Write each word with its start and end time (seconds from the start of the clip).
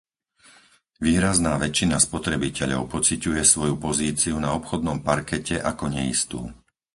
Výrazná 1.07 1.53
väčšina 1.65 1.97
spotrebiteľov 2.07 2.81
pociťuje 2.95 3.41
svoju 3.53 3.75
pozíciu 3.87 4.33
na 4.45 4.49
obchodnom 4.59 4.97
parkete 5.07 5.55
ako 5.71 5.85
neistú. 5.97 6.41